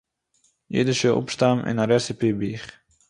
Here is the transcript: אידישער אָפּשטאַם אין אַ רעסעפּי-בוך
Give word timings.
אידישער 0.75 1.15
אָפּשטאַם 1.19 1.57
אין 1.67 1.77
אַ 1.83 1.89
רעסעפּי-בוך 1.91 2.63